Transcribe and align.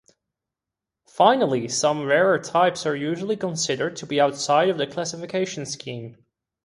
Finally, 1.05 1.67
some 1.67 2.07
rarer 2.07 2.39
types 2.39 2.87
are 2.87 2.95
usually 2.95 3.35
considered 3.37 3.95
to 3.95 4.07
be 4.07 4.19
outside 4.19 4.69
of 4.69 4.79
this 4.79 4.91
classification 4.91 5.63
scheme. 5.63 6.17